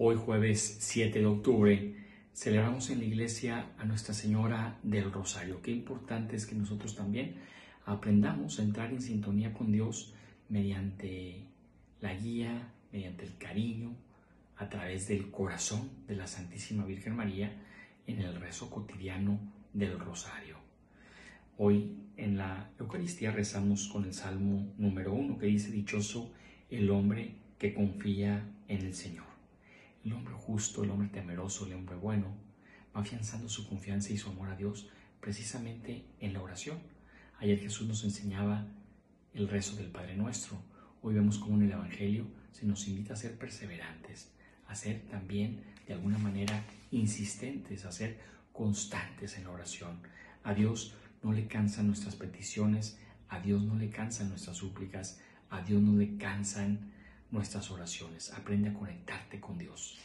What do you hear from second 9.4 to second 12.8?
con Dios mediante la guía,